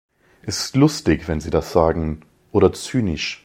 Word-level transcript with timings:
Es 0.41 0.65
ist 0.65 0.75
lustig, 0.75 1.27
wenn 1.27 1.41
Sie 1.41 1.51
das 1.51 1.71
sagen, 1.73 2.21
oder 2.51 2.73
zynisch. 2.73 3.39